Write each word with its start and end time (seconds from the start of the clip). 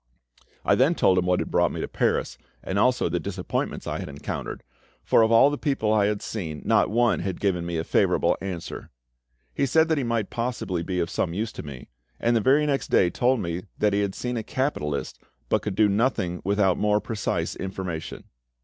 I 0.65 0.73
then 0.73 0.95
told 0.95 1.19
him 1.19 1.27
what 1.27 1.37
had 1.39 1.51
brought 1.51 1.71
me 1.71 1.79
to 1.79 1.87
Paris, 1.87 2.39
and 2.63 2.79
also 2.79 3.07
the 3.07 3.19
disappointments 3.19 3.85
I 3.85 3.99
had 3.99 4.09
encountered, 4.09 4.63
for 5.03 5.21
of 5.21 5.31
all 5.31 5.51
the 5.51 5.59
people 5.59 5.93
I 5.93 6.07
had 6.07 6.23
seen 6.23 6.63
not 6.65 6.89
one 6.89 7.19
had 7.19 7.39
given 7.39 7.67
me 7.67 7.77
a 7.77 7.83
favourable 7.83 8.35
answer. 8.41 8.89
He 9.53 9.67
said 9.67 9.89
that 9.89 9.99
he 9.99 10.03
might 10.03 10.31
possibly 10.31 10.81
be 10.81 10.99
of 10.99 11.11
some 11.11 11.35
use 11.35 11.51
to 11.51 11.61
me, 11.61 11.87
and 12.19 12.35
the 12.35 12.41
very 12.41 12.65
next 12.65 12.87
day 12.87 13.11
told 13.11 13.41
'me 13.41 13.65
that 13.77 13.93
he 13.93 13.99
had 14.01 14.15
seen 14.15 14.37
a 14.37 14.43
capitalist, 14.43 15.19
but 15.49 15.61
could 15.61 15.75
do 15.75 15.87
nothing 15.87 16.41
without 16.43 16.79
more 16.79 16.99
precise 16.99 17.55
information. 17.55 18.23